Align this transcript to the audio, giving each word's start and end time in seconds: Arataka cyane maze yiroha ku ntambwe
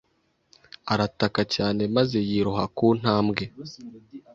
Arataka 0.93 1.41
cyane 1.55 1.81
maze 1.95 2.17
yiroha 2.29 2.65
ku 2.77 2.87
ntambwe 2.99 3.43